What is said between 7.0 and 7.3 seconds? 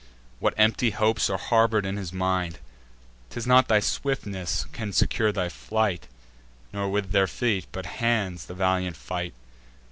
their